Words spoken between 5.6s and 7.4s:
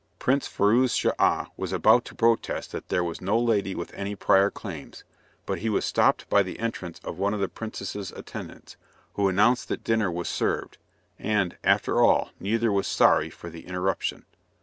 was stopped by the entrance of one of